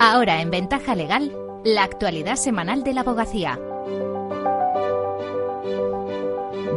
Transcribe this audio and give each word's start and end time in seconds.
Ahora 0.00 0.40
en 0.40 0.50
Ventaja 0.52 0.94
Legal, 0.94 1.36
la 1.64 1.82
actualidad 1.82 2.36
semanal 2.36 2.84
de 2.84 2.94
la 2.94 3.00
abogacía. 3.00 3.58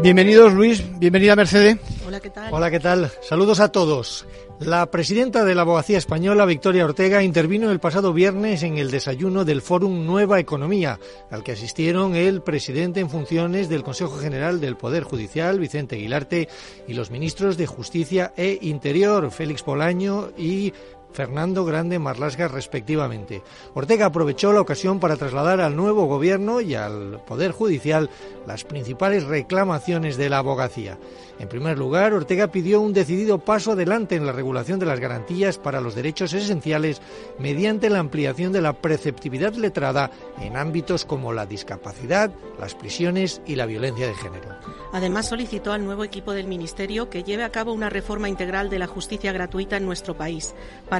Bienvenidos 0.01 0.51
Luis, 0.53 0.83
bienvenida 0.97 1.35
Mercedes. 1.35 1.77
Hola, 2.07 2.19
¿qué 2.19 2.31
tal? 2.31 2.51
Hola, 2.51 2.71
¿qué 2.71 2.79
tal? 2.79 3.11
Saludos 3.21 3.59
a 3.59 3.71
todos. 3.71 4.25
La 4.59 4.89
presidenta 4.89 5.45
de 5.45 5.53
la 5.53 5.61
abogacía 5.61 5.99
española, 5.99 6.45
Victoria 6.45 6.85
Ortega, 6.85 7.21
intervino 7.21 7.71
el 7.71 7.79
pasado 7.79 8.11
viernes 8.11 8.63
en 8.63 8.79
el 8.79 8.89
desayuno 8.89 9.45
del 9.45 9.61
Fórum 9.61 10.05
Nueva 10.05 10.39
Economía, 10.39 10.99
al 11.29 11.43
que 11.43 11.51
asistieron 11.51 12.15
el 12.15 12.41
presidente 12.41 12.99
en 12.99 13.09
funciones 13.09 13.69
del 13.69 13.83
Consejo 13.83 14.17
General 14.17 14.59
del 14.59 14.77
Poder 14.77 15.03
Judicial, 15.03 15.59
Vicente 15.59 15.95
Aguilarte, 15.95 16.49
y 16.87 16.93
los 16.93 17.11
ministros 17.11 17.57
de 17.57 17.67
Justicia 17.67 18.33
e 18.35 18.57
Interior, 18.61 19.31
Félix 19.31 19.63
Polaño 19.63 20.31
y 20.37 20.73
Fernando 21.13 21.65
Grande 21.65 21.99
Marlasga, 21.99 22.47
respectivamente. 22.47 23.41
Ortega 23.73 24.07
aprovechó 24.07 24.53
la 24.53 24.61
ocasión 24.61 24.99
para 24.99 25.17
trasladar 25.17 25.61
al 25.61 25.75
nuevo 25.75 26.05
gobierno 26.05 26.61
y 26.61 26.75
al 26.75 27.21
Poder 27.25 27.51
Judicial 27.51 28.09
las 28.47 28.63
principales 28.63 29.25
reclamaciones 29.25 30.17
de 30.17 30.29
la 30.29 30.39
abogacía. 30.39 30.97
En 31.39 31.47
primer 31.47 31.77
lugar, 31.77 32.13
Ortega 32.13 32.51
pidió 32.51 32.81
un 32.81 32.93
decidido 32.93 33.39
paso 33.39 33.71
adelante 33.71 34.15
en 34.15 34.25
la 34.25 34.31
regulación 34.31 34.79
de 34.79 34.85
las 34.85 34.99
garantías 34.99 35.57
para 35.57 35.81
los 35.81 35.95
derechos 35.95 36.33
esenciales 36.33 37.01
mediante 37.39 37.89
la 37.89 37.99
ampliación 37.99 38.51
de 38.51 38.61
la 38.61 38.73
preceptividad 38.73 39.53
letrada 39.53 40.11
en 40.39 40.55
ámbitos 40.55 41.03
como 41.05 41.33
la 41.33 41.45
discapacidad, 41.45 42.31
las 42.59 42.75
prisiones 42.75 43.41
y 43.45 43.55
la 43.55 43.65
violencia 43.65 44.07
de 44.07 44.13
género. 44.13 44.49
Además, 44.93 45.29
solicitó 45.29 45.71
al 45.71 45.85
nuevo 45.85 46.03
equipo 46.03 46.33
del 46.33 46.47
Ministerio 46.47 47.09
que 47.09 47.23
lleve 47.23 47.43
a 47.43 47.51
cabo 47.51 47.73
una 47.73 47.89
reforma 47.89 48.29
integral 48.29 48.69
de 48.69 48.79
la 48.79 48.87
justicia 48.87 49.31
gratuita 49.31 49.77
en 49.77 49.85
nuestro 49.85 50.15
país 50.15 50.53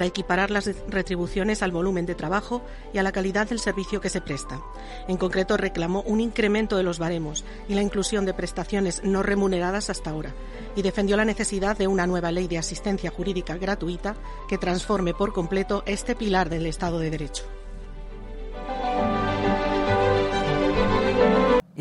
equiparar 0.06 0.52
las 0.52 0.70
retribuciones 0.88 1.62
al 1.62 1.72
volumen 1.72 2.06
de 2.06 2.16
trabajo 2.16 2.62
y 2.94 2.98
a 2.98 3.04
la 3.04 3.12
calidad 3.12 3.48
del 3.48 3.60
servicio 3.60 4.02
que 4.02 4.10
se 4.10 4.22
presta. 4.22 4.62
En 5.08 5.18
concreto, 5.18 5.58
reclamó 5.58 6.02
un 6.02 6.22
incremento 6.22 6.78
de 6.78 6.84
los 6.84 7.00
baremos 7.00 7.44
y 7.68 7.76
la 7.76 7.82
inclusión 7.82 8.26
de 8.26 8.34
prestaciones 8.34 9.04
no 9.04 9.24
remuneradas 9.24 9.90
hasta 9.90 10.10
ahora 10.10 10.34
y 10.76 10.82
defendió 10.82 11.18
la 11.18 11.26
necesidad 11.26 11.78
de 11.78 11.88
una 11.88 12.08
nueva 12.08 12.32
ley 12.32 12.48
de 12.48 12.58
asistencia 12.58 13.12
jurídica 13.12 13.58
gratuita 13.58 14.16
que 14.48 14.58
transforme 14.58 15.14
por 15.14 15.34
completo 15.34 15.84
este 15.86 16.16
pilar 16.16 16.50
del 16.50 16.66
Estado 16.66 17.00
de 17.00 17.10
Derecho. 17.10 17.61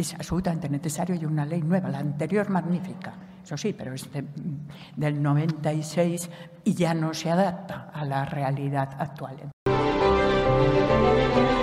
Es 0.01 0.15
absolutamente 0.15 0.67
necesario 0.67 1.15
y 1.15 1.27
una 1.27 1.45
ley 1.45 1.61
nueva, 1.61 1.91
la 1.91 1.98
anterior 1.98 2.48
magnífica, 2.48 3.12
eso 3.45 3.55
sí, 3.59 3.75
pero 3.75 3.93
es 3.93 4.09
del 4.97 5.23
96 5.23 6.31
y 6.65 6.73
ya 6.73 6.95
no 6.95 7.12
se 7.12 7.31
adapta 7.31 7.91
a 7.93 8.06
la 8.06 8.25
realidad 8.25 8.97
actual. 8.98 9.51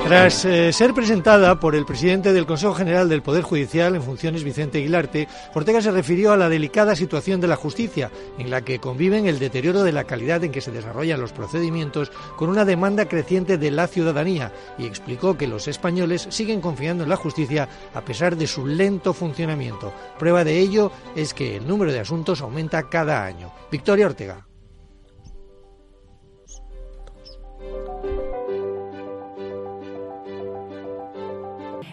Tras 0.08 0.46
eh, 0.46 0.72
ser 0.72 0.94
presentada 0.94 1.60
por 1.60 1.76
el 1.76 1.86
presidente 1.86 2.32
del 2.32 2.46
Consejo 2.46 2.74
General 2.74 3.10
del 3.10 3.22
Poder 3.22 3.44
Judicial 3.44 3.94
en 3.94 4.02
funciones, 4.02 4.46
Vicente 4.46 4.78
Aguilarte, 4.78 5.28
Ortega 5.54 5.82
se 5.82 5.92
refirió 5.92 6.32
a 6.32 6.38
la 6.38 6.48
delicada 6.48 6.96
situación 6.96 7.42
de 7.42 7.50
la 7.50 7.58
justicia, 7.58 8.10
en 8.38 8.50
la 8.50 8.62
que 8.62 8.80
conviven 8.80 9.26
el 9.26 9.38
deterioro 9.38 9.84
de 9.84 9.92
la 9.92 10.06
calidad 10.06 10.42
en 10.46 10.54
que 10.54 10.62
se 10.62 10.72
desarrollan 10.72 11.20
los 11.20 11.34
procedimientos 11.34 12.14
con 12.38 12.48
una 12.48 12.64
demanda 12.64 13.10
creciente 13.10 13.58
de 13.58 13.70
la 13.70 13.88
ciudadanía 13.88 14.54
y 14.78 14.86
explicó 14.86 15.38
que 15.38 15.46
los 15.46 15.68
españoles 15.68 16.26
siguen 16.30 16.62
confiando 16.62 17.04
en 17.04 17.10
la 17.10 17.18
justicia 17.18 17.68
a 17.94 18.00
pesar 18.00 18.38
de 18.38 18.48
su 18.48 18.66
lento 18.66 19.14
funcionamiento. 19.14 19.92
Prueba 20.18 20.46
de 20.46 20.58
ello 20.58 20.90
es 21.18 21.34
que 21.34 21.58
el 21.58 21.68
número 21.68 21.92
de 21.92 22.00
asuntos 22.00 22.40
aumenta 22.40 22.88
cada 22.88 23.26
año. 23.26 23.52
Victoria 23.70 24.06
Ortega. 24.06 24.48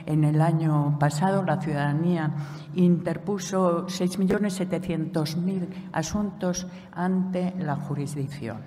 En 0.06 0.24
el 0.24 0.40
año 0.40 0.96
pasado 0.98 1.42
la 1.42 1.60
ciudadanía 1.60 2.30
interpuso 2.74 3.86
6.700.000 3.86 5.90
asuntos 5.92 6.66
ante 6.92 7.54
la 7.58 7.76
jurisdicción. 7.76 8.58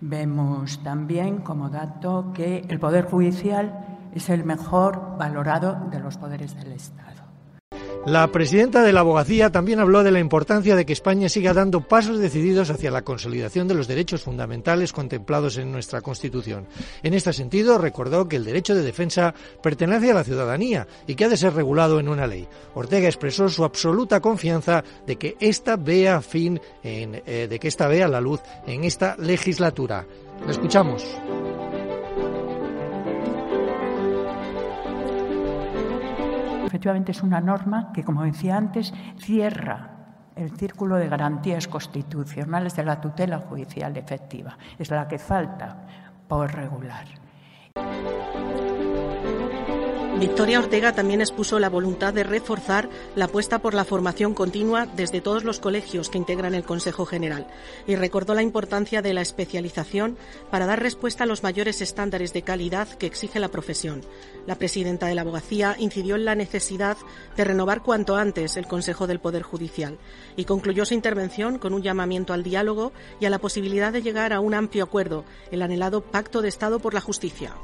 Vemos 0.00 0.82
también 0.82 1.38
como 1.38 1.70
dato 1.70 2.32
que 2.34 2.58
el 2.68 2.78
Poder 2.78 3.06
Judicial 3.06 3.86
es 4.14 4.28
el 4.28 4.44
mejor 4.44 5.16
valorado 5.18 5.88
de 5.90 6.00
los 6.00 6.18
poderes 6.18 6.54
del 6.56 6.72
Estado. 6.72 7.25
La 8.06 8.30
presidenta 8.30 8.84
de 8.84 8.92
la 8.92 9.00
abogacía 9.00 9.50
también 9.50 9.80
habló 9.80 10.04
de 10.04 10.12
la 10.12 10.20
importancia 10.20 10.76
de 10.76 10.86
que 10.86 10.92
España 10.92 11.28
siga 11.28 11.52
dando 11.52 11.80
pasos 11.80 12.20
decididos 12.20 12.70
hacia 12.70 12.92
la 12.92 13.02
consolidación 13.02 13.66
de 13.66 13.74
los 13.74 13.88
derechos 13.88 14.22
fundamentales 14.22 14.92
contemplados 14.92 15.58
en 15.58 15.72
nuestra 15.72 16.02
Constitución. 16.02 16.68
En 17.02 17.14
este 17.14 17.32
sentido, 17.32 17.78
recordó 17.78 18.28
que 18.28 18.36
el 18.36 18.44
derecho 18.44 18.76
de 18.76 18.82
defensa 18.82 19.34
pertenece 19.60 20.12
a 20.12 20.14
la 20.14 20.22
ciudadanía 20.22 20.86
y 21.08 21.16
que 21.16 21.24
ha 21.24 21.28
de 21.28 21.36
ser 21.36 21.54
regulado 21.54 21.98
en 21.98 22.08
una 22.08 22.28
ley. 22.28 22.46
Ortega 22.74 23.08
expresó 23.08 23.48
su 23.48 23.64
absoluta 23.64 24.20
confianza 24.20 24.84
de 25.04 25.16
que 25.16 25.36
esta 25.40 25.74
vea 25.74 26.20
fin 26.20 26.60
eh, 26.84 27.48
de 27.50 27.58
que 27.58 27.66
esta 27.66 27.88
vea 27.88 28.06
la 28.06 28.20
luz 28.20 28.40
en 28.68 28.84
esta 28.84 29.16
legislatura. 29.16 30.06
Lo 30.44 30.52
escuchamos. 30.52 31.04
Efectivamente 36.76 37.12
es 37.12 37.22
una 37.22 37.40
norma 37.40 37.90
que, 37.90 38.04
como 38.04 38.22
decía 38.22 38.54
antes, 38.54 38.92
cierra 39.16 39.92
el 40.36 40.50
círculo 40.58 40.96
de 40.96 41.08
garantías 41.08 41.68
constitucionales 41.68 42.76
de 42.76 42.84
la 42.84 43.00
tutela 43.00 43.38
judicial 43.38 43.96
efectiva. 43.96 44.58
Es 44.78 44.90
la 44.90 45.08
que 45.08 45.18
falta 45.18 45.86
por 46.28 46.54
regular. 46.54 47.06
Victoria 50.18 50.60
Ortega 50.60 50.94
también 50.94 51.20
expuso 51.20 51.58
la 51.58 51.68
voluntad 51.68 52.14
de 52.14 52.24
reforzar 52.24 52.88
la 53.16 53.26
apuesta 53.26 53.58
por 53.58 53.74
la 53.74 53.84
formación 53.84 54.32
continua 54.32 54.86
desde 54.86 55.20
todos 55.20 55.44
los 55.44 55.60
colegios 55.60 56.08
que 56.08 56.16
integran 56.16 56.54
el 56.54 56.64
Consejo 56.64 57.04
General 57.04 57.46
y 57.86 57.96
recordó 57.96 58.32
la 58.32 58.40
importancia 58.40 59.02
de 59.02 59.12
la 59.12 59.20
especialización 59.20 60.16
para 60.50 60.64
dar 60.64 60.82
respuesta 60.82 61.24
a 61.24 61.26
los 61.26 61.42
mayores 61.42 61.82
estándares 61.82 62.32
de 62.32 62.40
calidad 62.40 62.88
que 62.88 63.04
exige 63.04 63.40
la 63.40 63.50
profesión. 63.50 64.00
La 64.46 64.54
presidenta 64.54 65.06
de 65.06 65.14
la 65.14 65.20
abogacía 65.20 65.76
incidió 65.78 66.14
en 66.14 66.24
la 66.24 66.34
necesidad 66.34 66.96
de 67.36 67.44
renovar 67.44 67.82
cuanto 67.82 68.16
antes 68.16 68.56
el 68.56 68.66
Consejo 68.66 69.06
del 69.06 69.20
Poder 69.20 69.42
Judicial 69.42 69.98
y 70.34 70.46
concluyó 70.46 70.86
su 70.86 70.94
intervención 70.94 71.58
con 71.58 71.74
un 71.74 71.82
llamamiento 71.82 72.32
al 72.32 72.42
diálogo 72.42 72.92
y 73.20 73.26
a 73.26 73.30
la 73.30 73.38
posibilidad 73.38 73.92
de 73.92 74.00
llegar 74.00 74.32
a 74.32 74.40
un 74.40 74.54
amplio 74.54 74.84
acuerdo, 74.84 75.26
el 75.50 75.60
anhelado 75.60 76.00
Pacto 76.00 76.40
de 76.40 76.48
Estado 76.48 76.78
por 76.78 76.94
la 76.94 77.02
Justicia 77.02 77.54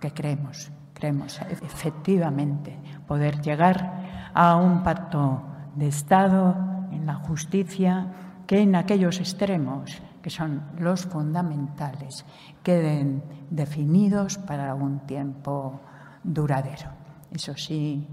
porque 0.00 0.14
creemos, 0.14 0.70
creemos 0.94 1.38
efectivamente 1.50 2.74
poder 3.06 3.42
llegar 3.42 4.30
a 4.32 4.56
un 4.56 4.82
pacto 4.82 5.42
de 5.76 5.88
Estado 5.88 6.56
en 6.90 7.04
la 7.04 7.16
justicia 7.16 8.06
que 8.46 8.60
en 8.60 8.76
aquellos 8.76 9.20
extremos 9.20 10.00
que 10.22 10.30
son 10.30 10.62
los 10.78 11.04
fundamentales 11.04 12.24
queden 12.62 13.22
definidos 13.50 14.38
para 14.38 14.74
un 14.74 15.00
tiempo 15.00 15.82
duradero. 16.24 16.88
Eso 17.30 17.54
sí, 17.58 18.08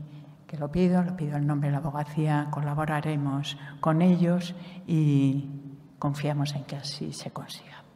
que 0.45 0.57
lo 0.57 0.69
pido, 0.69 1.03
lo 1.03 1.15
pido 1.15 1.37
en 1.37 1.47
nombre 1.47 1.69
de 1.69 1.71
la 1.71 1.77
abogacía, 1.77 2.49
colaboraremos 2.51 3.57
con 3.79 4.01
ellos 4.01 4.55
y 4.85 5.49
confiamos 5.99 6.53
en 6.53 6.65
que 6.65 6.75
así 6.75 7.13
se 7.13 7.31
consiga. 7.31 7.86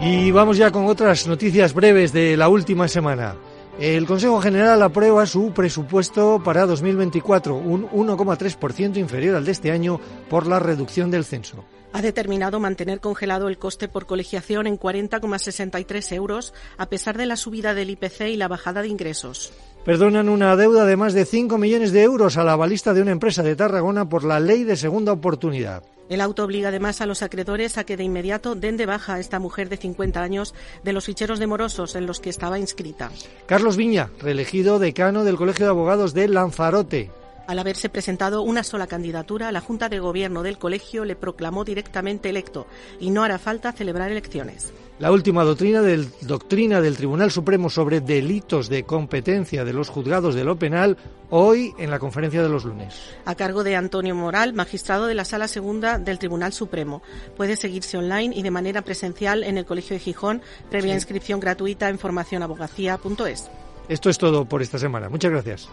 Y 0.00 0.30
vamos 0.30 0.56
ya 0.56 0.70
con 0.70 0.86
otras 0.86 1.26
noticias 1.26 1.72
breves 1.72 2.12
de 2.12 2.36
la 2.36 2.48
última 2.48 2.88
semana. 2.88 3.36
El 3.78 4.06
Consejo 4.06 4.40
General 4.40 4.80
aprueba 4.82 5.26
su 5.26 5.52
presupuesto 5.52 6.40
para 6.44 6.66
2024, 6.66 7.56
un 7.56 7.88
1,3% 7.88 8.98
inferior 8.98 9.34
al 9.34 9.44
de 9.44 9.52
este 9.52 9.72
año 9.72 10.00
por 10.30 10.46
la 10.46 10.60
reducción 10.60 11.10
del 11.10 11.24
censo. 11.24 11.64
Ha 11.92 12.02
determinado 12.02 12.60
mantener 12.60 13.00
congelado 13.00 13.48
el 13.48 13.58
coste 13.58 13.88
por 13.88 14.06
colegiación 14.06 14.66
en 14.66 14.78
40,63 14.78 16.12
euros, 16.12 16.52
a 16.76 16.88
pesar 16.88 17.16
de 17.16 17.26
la 17.26 17.36
subida 17.36 17.74
del 17.74 17.90
IPC 17.90 18.28
y 18.28 18.36
la 18.36 18.48
bajada 18.48 18.82
de 18.82 18.88
ingresos. 18.88 19.52
Perdonan 19.84 20.28
una 20.28 20.56
deuda 20.56 20.86
de 20.86 20.96
más 20.96 21.12
de 21.12 21.24
5 21.24 21.58
millones 21.58 21.92
de 21.92 22.02
euros 22.02 22.36
a 22.36 22.44
la 22.44 22.56
balista 22.56 22.94
de 22.94 23.02
una 23.02 23.12
empresa 23.12 23.42
de 23.42 23.56
Tarragona 23.56 24.08
por 24.08 24.24
la 24.24 24.40
ley 24.40 24.64
de 24.64 24.76
segunda 24.76 25.12
oportunidad. 25.12 25.82
El 26.08 26.20
auto 26.20 26.44
obliga 26.44 26.68
además 26.68 27.00
a 27.00 27.06
los 27.06 27.22
acreedores 27.22 27.78
a 27.78 27.84
que 27.84 27.96
de 27.96 28.04
inmediato 28.04 28.54
den 28.54 28.76
de 28.76 28.86
baja 28.86 29.14
a 29.14 29.20
esta 29.20 29.38
mujer 29.38 29.68
de 29.68 29.76
50 29.76 30.22
años 30.22 30.54
de 30.82 30.92
los 30.92 31.06
ficheros 31.06 31.38
de 31.38 31.46
morosos 31.46 31.94
en 31.96 32.06
los 32.06 32.20
que 32.20 32.30
estaba 32.30 32.58
inscrita. 32.58 33.10
Carlos 33.46 33.76
Viña, 33.76 34.10
reelegido 34.20 34.78
decano 34.78 35.24
del 35.24 35.36
Colegio 35.36 35.64
de 35.64 35.70
Abogados 35.70 36.14
de 36.14 36.28
Lanzarote. 36.28 37.10
Al 37.46 37.58
haberse 37.58 37.88
presentado 37.88 38.42
una 38.42 38.62
sola 38.62 38.86
candidatura, 38.86 39.52
la 39.52 39.60
Junta 39.60 39.88
de 39.88 39.98
Gobierno 39.98 40.42
del 40.42 40.58
colegio 40.58 41.04
le 41.04 41.16
proclamó 41.16 41.64
directamente 41.64 42.30
electo 42.30 42.66
y 43.00 43.10
no 43.10 43.22
hará 43.22 43.38
falta 43.38 43.72
celebrar 43.72 44.10
elecciones. 44.10 44.72
La 44.98 45.10
última 45.10 45.42
doctrina 45.42 45.82
del, 45.82 46.08
doctrina 46.22 46.80
del 46.80 46.96
Tribunal 46.96 47.32
Supremo 47.32 47.68
sobre 47.68 48.00
delitos 48.00 48.68
de 48.68 48.84
competencia 48.84 49.64
de 49.64 49.72
los 49.72 49.88
juzgados 49.88 50.36
de 50.36 50.44
lo 50.44 50.56
penal 50.56 50.96
hoy 51.30 51.74
en 51.78 51.90
la 51.90 51.98
conferencia 51.98 52.42
de 52.42 52.48
los 52.48 52.64
lunes. 52.64 52.94
A 53.24 53.34
cargo 53.34 53.64
de 53.64 53.74
Antonio 53.74 54.14
Moral, 54.14 54.52
magistrado 54.54 55.06
de 55.06 55.14
la 55.14 55.24
Sala 55.24 55.48
Segunda 55.48 55.98
del 55.98 56.20
Tribunal 56.20 56.52
Supremo. 56.52 57.02
Puede 57.36 57.56
seguirse 57.56 57.98
online 57.98 58.34
y 58.36 58.42
de 58.42 58.52
manera 58.52 58.82
presencial 58.82 59.42
en 59.42 59.58
el 59.58 59.66
Colegio 59.66 59.94
de 59.94 60.00
Gijón, 60.00 60.42
previa 60.70 60.92
sí. 60.92 60.98
inscripción 60.98 61.40
gratuita 61.40 61.88
en 61.88 61.98
formacionabogacía.es. 61.98 63.50
Esto 63.88 64.10
es 64.10 64.16
todo 64.16 64.44
por 64.44 64.62
esta 64.62 64.78
semana. 64.78 65.08
Muchas 65.08 65.32
gracias. 65.32 65.68